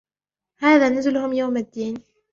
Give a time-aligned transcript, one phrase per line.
[0.57, 2.03] هَذَا نُزُلُهُمْ يَوْمَ الدِّينِ